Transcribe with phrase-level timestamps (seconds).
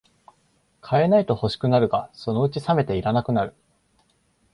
[0.81, 3.53] 買えないと欲しくなるが、そのうちさめていらなくなる